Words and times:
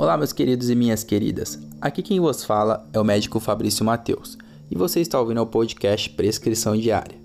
Olá, 0.00 0.16
meus 0.16 0.32
queridos 0.32 0.70
e 0.70 0.74
minhas 0.74 1.04
queridas. 1.04 1.58
Aqui 1.80 2.02
quem 2.02 2.18
vos 2.18 2.42
fala 2.42 2.88
é 2.92 2.98
o 2.98 3.04
médico 3.04 3.38
Fabrício 3.38 3.84
Mateus 3.84 4.38
e 4.70 4.74
você 4.74 4.98
está 5.00 5.20
ouvindo 5.20 5.42
o 5.42 5.46
podcast 5.46 6.08
Prescrição 6.10 6.76
Diária. 6.76 7.18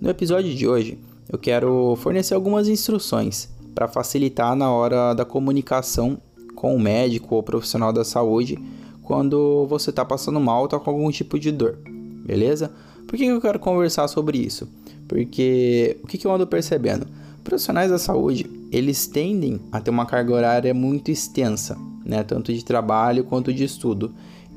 No 0.00 0.08
episódio 0.08 0.54
de 0.54 0.68
hoje, 0.68 0.98
eu 1.28 1.38
quero 1.38 1.96
fornecer 1.96 2.34
algumas 2.34 2.68
instruções 2.68 3.48
para 3.74 3.88
facilitar 3.88 4.54
na 4.54 4.70
hora 4.70 5.14
da 5.14 5.24
comunicação 5.24 6.16
com 6.54 6.76
o 6.76 6.80
médico 6.80 7.34
ou 7.34 7.42
profissional 7.42 7.92
da 7.92 8.04
saúde 8.04 8.56
quando 9.02 9.66
você 9.66 9.90
está 9.90 10.04
passando 10.04 10.38
mal 10.38 10.60
ou 10.60 10.66
está 10.66 10.78
com 10.78 10.90
algum 10.90 11.10
tipo 11.10 11.38
de 11.38 11.50
dor, 11.50 11.76
beleza? 12.24 12.70
Por 13.06 13.16
que 13.16 13.24
eu 13.24 13.40
quero 13.40 13.58
conversar 13.58 14.06
sobre 14.06 14.38
isso? 14.38 14.68
Porque 15.12 15.98
o 16.02 16.06
que 16.06 16.26
eu 16.26 16.32
ando 16.32 16.46
percebendo? 16.46 17.06
Profissionais 17.44 17.90
da 17.90 17.98
saúde, 17.98 18.48
eles 18.70 19.06
tendem 19.06 19.60
a 19.70 19.78
ter 19.78 19.90
uma 19.90 20.06
carga 20.06 20.32
horária 20.32 20.72
muito 20.72 21.10
extensa, 21.10 21.76
né? 22.02 22.22
Tanto 22.22 22.50
de 22.50 22.64
trabalho 22.64 23.24
quanto 23.24 23.52
de 23.52 23.62
estudo. 23.62 24.14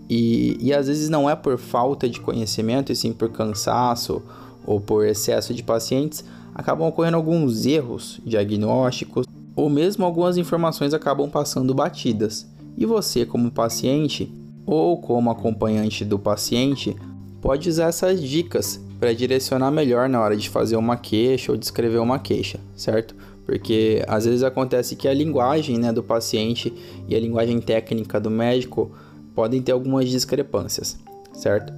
E, 0.10 0.58
e 0.62 0.74
às 0.74 0.88
vezes 0.88 1.10
não 1.10 1.30
é 1.30 1.36
por 1.36 1.58
falta 1.58 2.08
de 2.08 2.22
conhecimento, 2.22 2.90
e 2.90 2.96
sim 2.96 3.12
por 3.12 3.30
cansaço 3.30 4.22
ou 4.66 4.80
por 4.80 5.06
excesso 5.06 5.54
de 5.54 5.62
pacientes, 5.62 6.24
acabam 6.54 6.88
ocorrendo 6.88 7.18
alguns 7.18 7.66
erros 7.66 8.22
diagnósticos 8.26 9.26
ou 9.56 9.70
mesmo 9.70 10.06
algumas 10.06 10.38
informações 10.38 10.94
acabam 10.94 11.30
passando 11.30 11.74
batidas. 11.74 12.48
E 12.78 12.86
você, 12.86 13.26
como 13.26 13.52
paciente 13.52 14.32
ou 14.66 14.98
como 15.02 15.30
acompanhante 15.30 16.06
do 16.06 16.18
paciente, 16.18 16.96
pode 17.42 17.68
usar 17.68 17.88
essas 17.88 18.22
dicas 18.22 18.80
para 19.00 19.14
direcionar 19.14 19.72
melhor 19.72 20.08
na 20.10 20.22
hora 20.22 20.36
de 20.36 20.50
fazer 20.50 20.76
uma 20.76 20.98
queixa 20.98 21.52
ou 21.52 21.58
de 21.58 21.66
escrever 21.66 22.00
uma 22.00 22.20
queixa, 22.20 22.60
certo? 22.76 23.16
Porque 23.46 24.04
às 24.08 24.26
vezes 24.26 24.44
acontece 24.44 24.96
que 24.96 25.08
a 25.08 25.14
linguagem 25.14 25.78
né, 25.78 25.92
do 25.92 26.02
paciente 26.02 26.74
e 27.08 27.16
a 27.16 27.20
linguagem 27.20 27.60
técnica 27.60 28.20
do 28.20 28.32
médico 28.32 28.92
podem 29.36 29.62
ter 29.62 29.72
algumas 29.72 30.10
discrepâncias, 30.10 30.98
certo? 31.34 31.74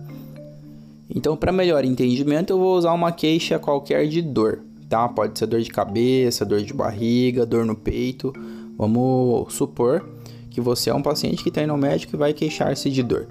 Então, 1.09 1.35
para 1.35 1.51
melhor 1.51 1.83
entendimento, 1.83 2.53
eu 2.53 2.59
vou 2.59 2.77
usar 2.77 2.93
uma 2.93 3.11
queixa 3.11 3.57
qualquer 3.57 4.07
de 4.07 4.21
dor, 4.21 4.59
tá? 4.89 5.07
Pode 5.07 5.37
ser 5.39 5.47
dor 5.47 5.61
de 5.61 5.69
cabeça, 5.69 6.45
dor 6.45 6.61
de 6.61 6.73
barriga, 6.73 7.45
dor 7.45 7.65
no 7.65 7.75
peito. 7.75 8.33
Vamos 8.77 9.53
supor 9.53 10.07
que 10.49 10.61
você 10.61 10.89
é 10.89 10.93
um 10.93 11.01
paciente 11.01 11.43
que 11.43 11.49
está 11.49 11.63
indo 11.63 11.71
ao 11.71 11.77
médico 11.77 12.15
e 12.15 12.19
vai 12.19 12.33
queixar-se 12.33 12.89
de 12.89 13.01
dor. 13.01 13.27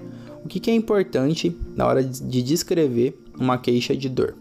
O 0.47 0.49
que, 0.49 0.71
é 0.71 0.73
importante 0.73 1.53
na 1.75 1.85
hora 1.85 2.01
de 2.01 2.41
descrever 2.41 3.21
uma 3.37 3.57
queixa 3.57 3.93
de 3.93 4.07
dor? 4.07 4.33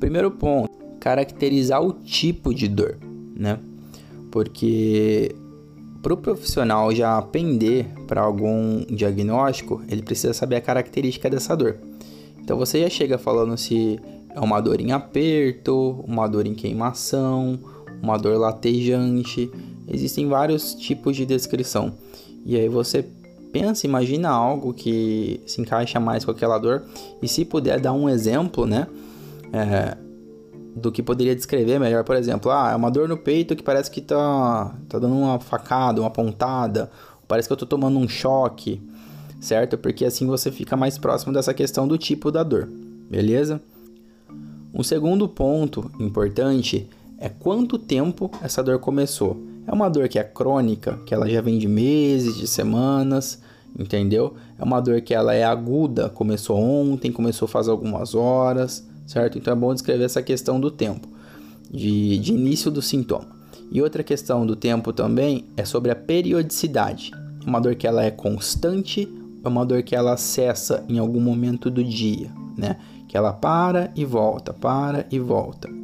Primeiro 0.00 0.32
ponto, 0.32 0.68
caracterizar 0.98 1.80
o 1.80 1.92
tipo 1.92 2.52
de 2.52 2.66
dor, 2.66 2.98
né? 3.32 3.60
Porque 4.32 5.32
para 6.02 6.12
o 6.12 6.16
profissional 6.16 6.92
já 6.92 7.22
pender 7.22 7.86
para 8.08 8.20
algum 8.20 8.84
diagnóstico, 8.86 9.80
ele 9.88 10.02
precisa 10.02 10.34
saber 10.34 10.56
a 10.56 10.60
característica 10.60 11.30
dessa 11.30 11.56
dor. 11.56 11.76
Então 12.40 12.58
você 12.58 12.80
já 12.80 12.90
chega 12.90 13.16
falando 13.16 13.56
se 13.56 14.00
é 14.34 14.40
uma 14.40 14.60
dor 14.60 14.80
em 14.80 14.90
aperto, 14.90 16.04
uma 16.04 16.26
dor 16.26 16.48
em 16.48 16.54
queimação, 16.54 17.60
uma 18.02 18.16
dor 18.18 18.36
latejante. 18.40 19.48
Existem 19.86 20.26
vários 20.26 20.74
tipos 20.74 21.14
de 21.14 21.24
descrição. 21.24 21.94
E 22.44 22.56
aí 22.56 22.68
você 22.68 23.06
pensa, 23.52 23.86
imagina 23.86 24.30
algo 24.30 24.72
que 24.72 25.40
se 25.46 25.60
encaixa 25.60 26.00
mais 26.00 26.24
com 26.24 26.30
aquela 26.30 26.58
dor. 26.58 26.82
E 27.20 27.28
se 27.28 27.44
puder 27.44 27.78
dar 27.78 27.92
um 27.92 28.08
exemplo, 28.08 28.66
né? 28.66 28.86
É, 29.52 29.96
do 30.74 30.90
que 30.90 31.02
poderia 31.02 31.36
descrever 31.36 31.78
melhor, 31.78 32.02
por 32.02 32.16
exemplo, 32.16 32.50
ah, 32.50 32.70
é 32.72 32.76
uma 32.76 32.90
dor 32.90 33.06
no 33.06 33.16
peito 33.16 33.54
que 33.54 33.62
parece 33.62 33.90
que 33.90 34.00
tá, 34.00 34.74
tá 34.88 34.98
dando 34.98 35.14
uma 35.14 35.38
facada, 35.38 36.00
uma 36.00 36.10
pontada, 36.10 36.90
parece 37.28 37.46
que 37.46 37.52
eu 37.52 37.56
tô 37.58 37.66
tomando 37.66 37.98
um 37.98 38.08
choque, 38.08 38.80
certo? 39.38 39.76
Porque 39.76 40.04
assim 40.04 40.26
você 40.26 40.50
fica 40.50 40.74
mais 40.74 40.96
próximo 40.96 41.32
dessa 41.32 41.52
questão 41.52 41.86
do 41.86 41.98
tipo 41.98 42.30
da 42.30 42.42
dor, 42.42 42.70
beleza? 43.10 43.60
Um 44.72 44.82
segundo 44.82 45.28
ponto 45.28 45.90
importante 46.00 46.88
é 47.18 47.28
quanto 47.28 47.78
tempo 47.78 48.30
essa 48.42 48.62
dor 48.62 48.78
começou. 48.78 49.51
É 49.66 49.72
uma 49.72 49.88
dor 49.88 50.08
que 50.08 50.18
é 50.18 50.24
crônica, 50.24 50.98
que 51.06 51.14
ela 51.14 51.28
já 51.28 51.40
vem 51.40 51.58
de 51.58 51.68
meses, 51.68 52.36
de 52.36 52.46
semanas, 52.46 53.40
entendeu? 53.78 54.34
É 54.58 54.64
uma 54.64 54.80
dor 54.80 55.00
que 55.00 55.14
ela 55.14 55.34
é 55.34 55.44
aguda, 55.44 56.08
começou 56.08 56.58
ontem, 56.58 57.12
começou 57.12 57.46
faz 57.46 57.68
algumas 57.68 58.14
horas, 58.14 58.86
certo? 59.06 59.38
Então 59.38 59.52
é 59.52 59.56
bom 59.56 59.72
descrever 59.72 60.04
essa 60.04 60.22
questão 60.22 60.60
do 60.60 60.70
tempo, 60.70 61.08
de, 61.70 62.18
de 62.18 62.32
início 62.32 62.70
do 62.70 62.82
sintoma. 62.82 63.26
E 63.70 63.80
outra 63.80 64.02
questão 64.02 64.44
do 64.44 64.54
tempo 64.54 64.92
também 64.92 65.46
é 65.56 65.64
sobre 65.64 65.90
a 65.90 65.96
periodicidade. 65.96 67.12
É 67.44 67.48
uma 67.48 67.60
dor 67.60 67.74
que 67.74 67.86
ela 67.86 68.04
é 68.04 68.10
constante, 68.10 69.08
é 69.42 69.48
uma 69.48 69.64
dor 69.64 69.82
que 69.82 69.96
ela 69.96 70.16
cessa 70.16 70.84
em 70.88 70.98
algum 70.98 71.20
momento 71.20 71.70
do 71.70 71.82
dia, 71.82 72.30
né? 72.56 72.76
que 73.08 73.16
ela 73.16 73.32
para 73.32 73.90
e 73.94 74.04
volta, 74.04 74.52
para 74.52 75.06
e 75.10 75.18
volta. 75.18 75.81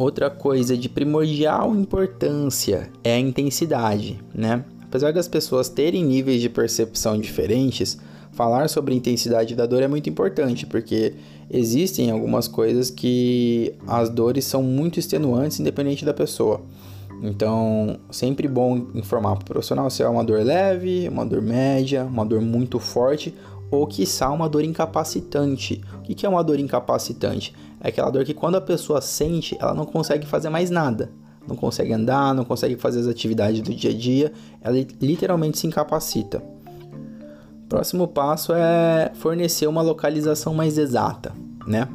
Outra 0.00 0.30
coisa 0.30 0.78
de 0.78 0.88
primordial 0.88 1.76
importância 1.76 2.90
é 3.04 3.12
a 3.12 3.18
intensidade, 3.18 4.18
né? 4.34 4.64
Apesar 4.82 5.12
das 5.12 5.28
pessoas 5.28 5.68
terem 5.68 6.02
níveis 6.02 6.40
de 6.40 6.48
percepção 6.48 7.20
diferentes, 7.20 7.98
falar 8.32 8.70
sobre 8.70 8.94
a 8.94 8.96
intensidade 8.96 9.54
da 9.54 9.66
dor 9.66 9.82
é 9.82 9.86
muito 9.86 10.08
importante, 10.08 10.64
porque 10.64 11.16
existem 11.50 12.10
algumas 12.10 12.48
coisas 12.48 12.88
que 12.88 13.74
as 13.86 14.08
dores 14.08 14.46
são 14.46 14.62
muito 14.62 14.98
extenuantes 14.98 15.60
independente 15.60 16.02
da 16.02 16.14
pessoa. 16.14 16.62
Então, 17.22 17.98
sempre 18.10 18.48
bom 18.48 18.86
informar 18.94 19.36
para 19.36 19.42
o 19.42 19.48
profissional 19.48 19.90
se 19.90 20.02
é 20.02 20.08
uma 20.08 20.24
dor 20.24 20.42
leve, 20.42 21.10
uma 21.10 21.26
dor 21.26 21.42
média, 21.42 22.04
uma 22.04 22.24
dor 22.24 22.40
muito 22.40 22.78
forte 22.78 23.34
ou 23.70 23.86
quiçá 23.86 24.30
uma 24.30 24.48
dor 24.48 24.64
incapacitante. 24.64 25.82
O 25.98 26.02
que 26.02 26.24
é 26.24 26.28
uma 26.28 26.42
dor 26.42 26.58
incapacitante? 26.58 27.54
É 27.80 27.88
aquela 27.88 28.10
dor 28.10 28.24
que 28.24 28.34
quando 28.34 28.56
a 28.56 28.60
pessoa 28.60 29.00
sente, 29.00 29.56
ela 29.60 29.74
não 29.74 29.86
consegue 29.86 30.26
fazer 30.26 30.50
mais 30.50 30.70
nada. 30.70 31.10
Não 31.48 31.56
consegue 31.56 31.92
andar, 31.92 32.34
não 32.34 32.44
consegue 32.44 32.76
fazer 32.76 33.00
as 33.00 33.06
atividades 33.06 33.62
do 33.62 33.74
dia 33.74 33.90
a 33.90 33.94
dia, 33.94 34.32
ela 34.60 34.76
literalmente 35.00 35.58
se 35.58 35.66
incapacita. 35.66 36.42
Próximo 37.68 38.06
passo 38.06 38.52
é 38.52 39.10
fornecer 39.14 39.66
uma 39.66 39.80
localização 39.80 40.52
mais 40.52 40.76
exata, 40.76 41.32
né? 41.66 41.88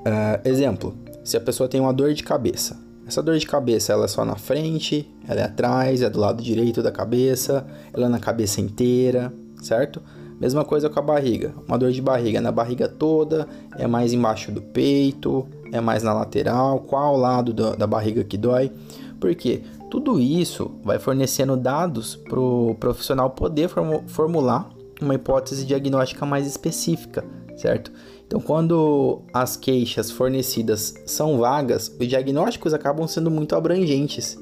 Uh, 0.00 0.48
exemplo, 0.48 0.94
se 1.22 1.36
a 1.36 1.40
pessoa 1.40 1.68
tem 1.68 1.80
uma 1.80 1.92
dor 1.92 2.12
de 2.14 2.22
cabeça. 2.22 2.78
Essa 3.06 3.22
dor 3.22 3.38
de 3.38 3.46
cabeça 3.46 3.92
ela 3.92 4.06
é 4.06 4.08
só 4.08 4.24
na 4.24 4.36
frente, 4.36 5.08
ela 5.28 5.40
é 5.40 5.44
atrás, 5.44 6.02
é 6.02 6.10
do 6.10 6.18
lado 6.18 6.42
direito 6.42 6.82
da 6.82 6.90
cabeça, 6.90 7.64
ela 7.92 8.06
é 8.06 8.08
na 8.08 8.18
cabeça 8.18 8.60
inteira, 8.60 9.32
certo? 9.62 10.02
Mesma 10.40 10.64
coisa 10.64 10.90
com 10.90 10.98
a 10.98 11.02
barriga. 11.02 11.54
Uma 11.66 11.78
dor 11.78 11.90
de 11.92 12.02
barriga 12.02 12.40
na 12.40 12.52
barriga 12.52 12.88
toda, 12.88 13.48
é 13.78 13.86
mais 13.86 14.12
embaixo 14.12 14.52
do 14.52 14.60
peito, 14.60 15.46
é 15.72 15.80
mais 15.80 16.02
na 16.02 16.12
lateral, 16.12 16.80
qual 16.80 17.16
lado 17.16 17.52
do, 17.52 17.76
da 17.76 17.86
barriga 17.86 18.22
que 18.22 18.36
dói. 18.36 18.70
Porque 19.18 19.62
tudo 19.90 20.20
isso 20.20 20.72
vai 20.84 20.98
fornecendo 20.98 21.56
dados 21.56 22.16
para 22.16 22.38
o 22.38 22.76
profissional 22.78 23.30
poder 23.30 23.70
formular 24.06 24.68
uma 25.00 25.14
hipótese 25.14 25.64
diagnóstica 25.64 26.24
mais 26.26 26.46
específica, 26.46 27.24
certo? 27.56 27.92
Então, 28.26 28.40
quando 28.40 29.22
as 29.32 29.56
queixas 29.56 30.10
fornecidas 30.10 30.94
são 31.06 31.38
vagas, 31.38 31.94
os 31.98 32.08
diagnósticos 32.08 32.74
acabam 32.74 33.06
sendo 33.06 33.30
muito 33.30 33.54
abrangentes. 33.54 34.38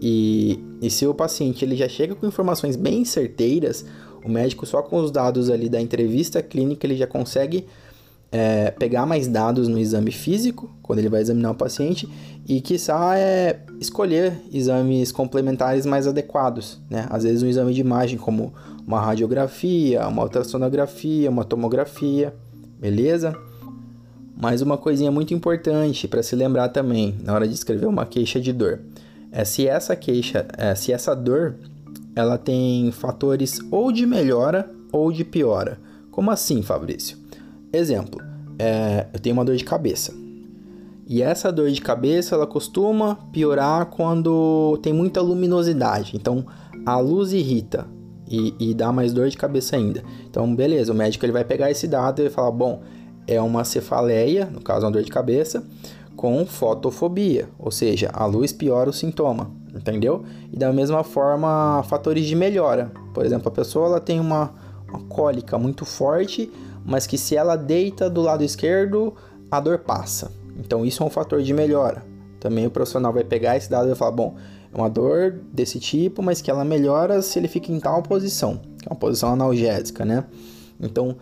E, 0.00 0.58
e 0.80 0.88
se 0.88 1.06
o 1.06 1.12
paciente 1.12 1.64
ele 1.64 1.76
já 1.76 1.88
chega 1.88 2.14
com 2.14 2.26
informações 2.26 2.76
bem 2.76 3.04
certeiras, 3.04 3.84
o 4.24 4.28
médico, 4.28 4.66
só 4.66 4.82
com 4.82 4.98
os 4.98 5.10
dados 5.10 5.50
ali 5.50 5.68
da 5.68 5.80
entrevista 5.80 6.42
clínica, 6.42 6.86
ele 6.86 6.96
já 6.96 7.06
consegue 7.06 7.66
é, 8.30 8.70
pegar 8.70 9.06
mais 9.06 9.26
dados 9.26 9.68
no 9.68 9.78
exame 9.78 10.10
físico, 10.10 10.70
quando 10.82 10.98
ele 10.98 11.08
vai 11.08 11.20
examinar 11.20 11.50
o 11.50 11.54
paciente, 11.54 12.08
e 12.46 12.60
quiçá 12.60 13.18
é 13.18 13.60
escolher 13.80 14.40
exames 14.52 15.12
complementares 15.12 15.86
mais 15.86 16.06
adequados. 16.06 16.80
Né? 16.90 17.06
Às 17.10 17.24
vezes, 17.24 17.42
um 17.42 17.46
exame 17.46 17.72
de 17.72 17.80
imagem, 17.80 18.18
como 18.18 18.52
uma 18.86 19.00
radiografia, 19.00 20.06
uma 20.06 20.22
ultrassonografia, 20.22 21.30
uma 21.30 21.44
tomografia, 21.44 22.34
beleza? 22.78 23.34
Mais 24.36 24.62
uma 24.62 24.78
coisinha 24.78 25.10
muito 25.10 25.34
importante 25.34 26.06
para 26.06 26.22
se 26.22 26.36
lembrar 26.36 26.68
também 26.68 27.16
na 27.22 27.34
hora 27.34 27.46
de 27.46 27.54
escrever 27.54 27.86
uma 27.86 28.06
queixa 28.06 28.40
de 28.40 28.52
dor 28.52 28.80
é 29.30 29.44
se 29.44 29.66
essa 29.66 29.94
queixa, 29.94 30.46
é, 30.56 30.74
se 30.74 30.92
essa 30.92 31.14
dor 31.14 31.54
ela 32.18 32.36
tem 32.36 32.90
fatores 32.90 33.60
ou 33.70 33.92
de 33.92 34.04
melhora 34.04 34.68
ou 34.90 35.12
de 35.12 35.24
piora. 35.24 35.78
Como 36.10 36.32
assim, 36.32 36.62
Fabrício? 36.62 37.16
Exemplo, 37.72 38.20
é, 38.58 39.06
eu 39.12 39.20
tenho 39.20 39.34
uma 39.34 39.44
dor 39.44 39.54
de 39.54 39.64
cabeça. 39.64 40.12
E 41.06 41.22
essa 41.22 41.52
dor 41.52 41.70
de 41.70 41.80
cabeça 41.80 42.34
ela 42.34 42.44
costuma 42.44 43.14
piorar 43.32 43.86
quando 43.86 44.76
tem 44.82 44.92
muita 44.92 45.20
luminosidade. 45.20 46.16
Então 46.16 46.44
a 46.84 46.98
luz 46.98 47.32
irrita 47.32 47.86
e, 48.28 48.52
e 48.58 48.74
dá 48.74 48.92
mais 48.92 49.12
dor 49.12 49.28
de 49.28 49.36
cabeça 49.36 49.76
ainda. 49.76 50.02
Então, 50.28 50.52
beleza, 50.56 50.92
o 50.92 50.96
médico 50.96 51.24
ele 51.24 51.32
vai 51.32 51.44
pegar 51.44 51.70
esse 51.70 51.86
dado 51.86 52.18
e 52.20 52.24
vai 52.24 52.32
falar: 52.32 52.50
bom, 52.50 52.82
é 53.28 53.40
uma 53.40 53.62
cefaleia, 53.62 54.46
no 54.46 54.60
caso, 54.60 54.84
uma 54.84 54.92
dor 54.92 55.02
de 55.02 55.10
cabeça, 55.10 55.64
com 56.18 56.44
fotofobia, 56.44 57.48
ou 57.56 57.70
seja, 57.70 58.10
a 58.12 58.26
luz 58.26 58.52
piora 58.52 58.90
o 58.90 58.92
sintoma, 58.92 59.52
entendeu? 59.72 60.24
E 60.52 60.56
da 60.58 60.72
mesma 60.72 61.04
forma, 61.04 61.80
fatores 61.84 62.26
de 62.26 62.34
melhora. 62.34 62.90
Por 63.14 63.24
exemplo, 63.24 63.46
a 63.46 63.52
pessoa 63.52 63.86
ela 63.86 64.00
tem 64.00 64.18
uma, 64.18 64.52
uma 64.88 64.98
cólica 65.04 65.56
muito 65.56 65.84
forte, 65.84 66.50
mas 66.84 67.06
que 67.06 67.16
se 67.16 67.36
ela 67.36 67.54
deita 67.54 68.10
do 68.10 68.20
lado 68.20 68.42
esquerdo, 68.42 69.14
a 69.48 69.60
dor 69.60 69.78
passa. 69.78 70.32
Então 70.58 70.84
isso 70.84 71.04
é 71.04 71.06
um 71.06 71.10
fator 71.10 71.40
de 71.40 71.54
melhora. 71.54 72.04
Também 72.40 72.66
o 72.66 72.70
profissional 72.70 73.12
vai 73.12 73.22
pegar 73.22 73.56
esse 73.56 73.70
dado 73.70 73.84
e 73.84 73.90
vai 73.90 73.96
falar, 73.96 74.10
bom, 74.10 74.34
é 74.74 74.76
uma 74.76 74.90
dor 74.90 75.38
desse 75.52 75.78
tipo, 75.78 76.20
mas 76.20 76.40
que 76.40 76.50
ela 76.50 76.64
melhora 76.64 77.22
se 77.22 77.38
ele 77.38 77.46
fica 77.46 77.70
em 77.70 77.78
tal 77.78 78.02
posição, 78.02 78.60
que 78.80 78.88
é 78.88 78.90
uma 78.90 78.98
posição 78.98 79.34
analgésica, 79.34 80.04
né? 80.04 80.24
Então, 80.80 81.16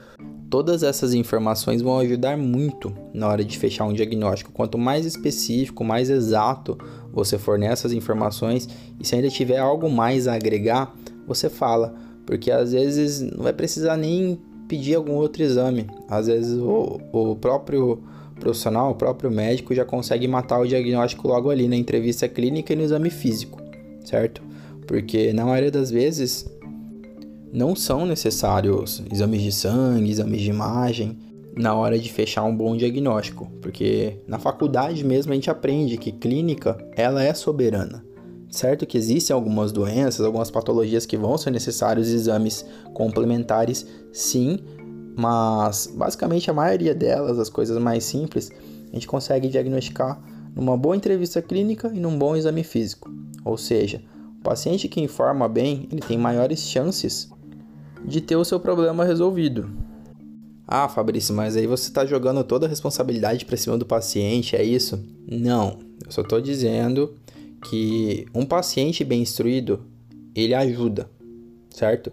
Todas 0.57 0.83
essas 0.83 1.13
informações 1.13 1.83
vão 1.83 1.99
ajudar 1.99 2.35
muito 2.39 2.91
na 3.13 3.29
hora 3.29 3.45
de 3.45 3.59
fechar 3.59 3.85
um 3.85 3.93
diagnóstico. 3.93 4.51
Quanto 4.53 4.79
mais 4.79 5.05
específico, 5.05 5.85
mais 5.85 6.09
exato 6.09 6.79
você 7.13 7.37
for 7.37 7.59
nessas 7.59 7.93
informações, 7.93 8.67
e 8.99 9.07
se 9.07 9.15
ainda 9.15 9.29
tiver 9.29 9.59
algo 9.59 9.91
mais 9.91 10.27
a 10.27 10.33
agregar, 10.33 10.97
você 11.27 11.51
fala, 11.51 11.95
porque 12.25 12.51
às 12.51 12.73
vezes 12.73 13.21
não 13.21 13.43
vai 13.43 13.53
precisar 13.53 13.99
nem 13.99 14.41
pedir 14.67 14.95
algum 14.95 15.13
outro 15.17 15.43
exame. 15.43 15.89
Às 16.09 16.27
vezes 16.27 16.57
o, 16.59 17.03
o 17.13 17.37
próprio 17.37 18.03
profissional, 18.41 18.93
o 18.93 18.95
próprio 18.95 19.31
médico 19.31 19.75
já 19.75 19.85
consegue 19.85 20.27
matar 20.27 20.59
o 20.59 20.67
diagnóstico 20.67 21.29
logo 21.29 21.51
ali 21.51 21.69
na 21.69 21.77
entrevista 21.77 22.27
clínica 22.27 22.73
e 22.73 22.77
no 22.77 22.83
exame 22.83 23.11
físico, 23.11 23.61
certo? 24.07 24.41
Porque 24.87 25.35
na 25.35 25.45
maioria 25.45 25.71
das 25.71 25.91
vezes 25.91 26.49
não 27.57 27.75
são 27.75 28.05
necessários 28.05 29.03
exames 29.11 29.41
de 29.41 29.51
sangue, 29.51 30.11
exames 30.11 30.43
de 30.43 30.51
imagem 30.51 31.17
na 31.57 31.75
hora 31.75 31.99
de 31.99 32.13
fechar 32.13 32.45
um 32.45 32.55
bom 32.55 32.77
diagnóstico, 32.77 33.51
porque 33.63 34.21
na 34.29 34.39
faculdade 34.39 35.03
mesmo 35.03 35.33
a 35.33 35.35
gente 35.35 35.49
aprende 35.49 35.97
que 35.97 36.13
clínica 36.13 36.77
ela 36.95 37.25
é 37.25 37.33
soberana. 37.33 38.05
Certo 38.51 38.85
que 38.85 38.99
existem 38.99 39.33
algumas 39.33 39.73
doenças, 39.73 40.21
algumas 40.21 40.51
patologias 40.51 41.07
que 41.07 41.17
vão 41.17 41.39
ser 41.39 41.51
necessários 41.51 42.11
exames 42.11 42.63
complementares, 42.93 43.87
sim, 44.13 44.59
mas 45.17 45.91
basicamente 45.97 46.51
a 46.51 46.55
maioria 46.55 46.95
delas, 46.95 47.39
as 47.39 47.49
coisas 47.49 47.79
mais 47.79 48.05
simples, 48.05 48.51
a 48.91 48.95
gente 48.95 49.07
consegue 49.07 49.49
diagnosticar 49.49 50.23
numa 50.55 50.77
boa 50.77 50.95
entrevista 50.95 51.41
clínica 51.41 51.91
e 51.95 52.01
num 52.01 52.19
bom 52.19 52.37
exame 52.37 52.63
físico. 52.63 53.11
Ou 53.47 53.57
seja, 53.57 54.03
o 54.39 54.43
paciente 54.43 54.89
que 54.89 55.01
informa 55.01 55.49
bem, 55.49 55.89
ele 55.91 56.03
tem 56.03 56.19
maiores 56.19 56.61
chances 56.61 57.35
de 58.07 58.21
ter 58.21 58.37
o 58.37 58.45
seu 58.45 58.61
problema 58.61 59.05
resolvido. 59.05 59.69
Ah, 60.67 60.89
Fabrício, 60.89 61.35
mas 61.35 61.57
aí 61.57 61.67
você 61.67 61.89
está 61.89 62.05
jogando 62.05 62.43
toda 62.43 62.67
a 62.67 62.69
responsabilidade 62.69 63.45
para 63.45 63.57
cima 63.57 63.79
do 63.79 63.87
paciente, 63.87 64.57
é 64.57 64.65
isso? 64.65 64.99
Não, 65.27 65.79
eu 66.05 66.11
só 66.11 66.23
estou 66.23 66.41
dizendo 66.41 67.15
que 67.69 68.27
um 68.35 68.45
paciente 68.45 69.05
bem 69.05 69.23
instruído, 69.23 69.81
ele 70.35 70.55
ajuda, 70.55 71.09
certo? 71.71 72.13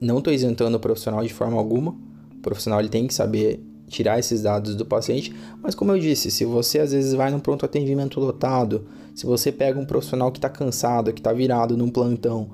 Não 0.00 0.18
estou 0.18 0.32
isentando 0.32 0.76
o 0.76 0.80
profissional 0.80 1.22
de 1.24 1.32
forma 1.32 1.58
alguma. 1.58 1.96
O 2.36 2.40
profissional 2.40 2.80
ele 2.80 2.88
tem 2.88 3.06
que 3.06 3.14
saber 3.14 3.60
tirar 3.88 4.18
esses 4.20 4.42
dados 4.42 4.76
do 4.76 4.86
paciente, 4.86 5.34
mas 5.60 5.74
como 5.74 5.90
eu 5.90 5.98
disse, 5.98 6.30
se 6.30 6.44
você 6.44 6.78
às 6.78 6.92
vezes 6.92 7.12
vai 7.12 7.28
num 7.30 7.40
pronto 7.40 7.66
atendimento 7.66 8.20
lotado, 8.20 8.86
se 9.16 9.26
você 9.26 9.50
pega 9.50 9.80
um 9.80 9.84
profissional 9.84 10.30
que 10.30 10.38
está 10.38 10.48
cansado, 10.48 11.12
que 11.12 11.18
está 11.18 11.32
virado 11.32 11.76
num 11.76 11.90
plantão, 11.90 12.50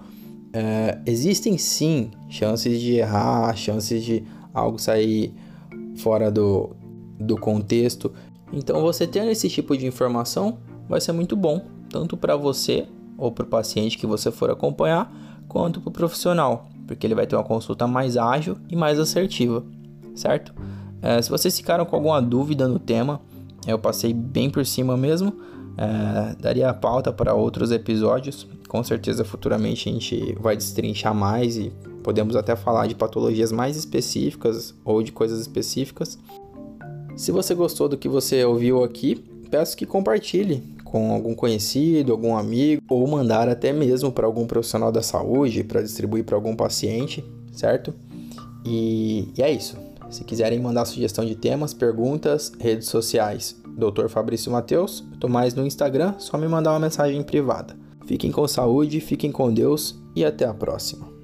é, 0.59 0.99
existem 1.05 1.59
sim 1.59 2.11
chances 2.31 2.81
de 2.81 2.95
errar, 2.95 3.55
chances 3.55 4.03
de 4.03 4.25
algo 4.55 4.79
sair 4.79 5.35
fora 5.99 6.31
do, 6.31 6.71
do 7.21 7.37
contexto. 7.37 8.11
Então, 8.51 8.81
você 8.81 9.07
tendo 9.07 9.31
esse 9.31 9.51
tipo 9.51 9.77
de 9.77 9.87
informação 9.87 10.57
vai 10.89 10.99
ser 10.99 11.13
muito 11.13 11.37
bom, 11.37 11.61
tanto 11.91 12.17
para 12.17 12.37
você 12.37 12.87
ou 13.19 13.31
para 13.31 13.45
o 13.45 13.49
paciente 13.49 13.99
que 13.99 14.07
você 14.07 14.31
for 14.31 14.51
acompanhar, 14.51 15.15
quanto 15.47 15.79
para 15.79 15.91
o 15.91 15.93
profissional, 15.93 16.71
porque 16.87 17.07
ele 17.07 17.15
vai 17.15 17.27
ter 17.27 17.37
uma 17.37 17.45
consulta 17.45 17.87
mais 17.87 18.17
ágil 18.17 18.57
e 18.71 18.75
mais 18.75 18.99
assertiva, 18.99 19.63
certo? 20.15 20.55
É, 21.03 21.21
se 21.21 21.29
vocês 21.29 21.55
ficaram 21.55 21.85
com 21.85 21.97
alguma 21.97 22.23
dúvida 22.23 22.67
no 22.67 22.79
tema, 22.79 23.21
eu 23.67 23.79
passei 23.79 24.15
bem 24.15 24.49
por 24.49 24.65
cima 24.65 24.97
mesmo. 24.97 25.35
É, 25.79 26.35
daria 26.41 26.73
pauta 26.73 27.13
para 27.13 27.35
outros 27.35 27.71
episódios. 27.71 28.47
Com 28.69 28.83
certeza, 28.83 29.25
futuramente 29.25 29.89
a 29.89 29.93
gente 29.93 30.37
vai 30.41 30.57
destrinchar 30.57 31.15
mais 31.15 31.57
e 31.57 31.73
podemos 32.03 32.37
até 32.37 32.57
falar 32.57 32.87
de 32.87 32.95
patologias 32.95 33.53
mais 33.53 33.77
específicas 33.77 34.75
ou 34.85 35.03
de 35.03 35.13
coisas 35.13 35.41
específicas. 35.41 36.19
Se 37.17 37.33
você 37.33 37.55
gostou 37.55 37.89
do 37.89 37.97
que 37.97 38.09
você 38.09 38.45
ouviu 38.45 38.85
aqui, 38.85 39.17
peço 39.51 39.77
que 39.77 39.87
compartilhe 39.87 40.63
com 40.85 41.13
algum 41.13 41.35
conhecido, 41.35 42.13
algum 42.13 42.37
amigo, 42.37 42.83
ou 42.89 43.07
mandar 43.07 43.49
até 43.49 43.73
mesmo 43.73 44.13
para 44.13 44.27
algum 44.27 44.47
profissional 44.47 44.93
da 44.93 45.03
saúde 45.03 45.65
para 45.65 45.83
distribuir 45.83 46.25
para 46.25 46.37
algum 46.37 46.55
paciente, 46.55 47.25
certo? 47.53 47.93
E, 48.65 49.29
e 49.37 49.43
é 49.43 49.51
isso. 49.51 49.77
Se 50.11 50.25
quiserem 50.25 50.61
mandar 50.61 50.85
sugestão 50.85 51.25
de 51.25 51.35
temas, 51.35 51.75
perguntas, 51.75 52.53
redes 52.61 52.89
sociais, 52.89 53.57
Dr. 53.77 54.09
Fabrício 54.09 54.51
Mateus, 54.51 55.05
tô 55.21 55.29
mais 55.29 55.55
no 55.55 55.67
Instagram, 55.67 56.15
só 56.19 56.39
me 56.39 56.49
mandar 56.49 56.73
uma 56.73 56.81
mensagem 56.81 57.23
privada. 57.23 57.77
Fiquem 58.07 58.31
com 58.31 58.47
saúde, 58.49 59.01
fiquem 59.01 59.31
com 59.31 59.53
Deus 59.53 60.01
e 60.15 60.25
até 60.25 60.45
a 60.45 60.55
próxima. 60.55 61.16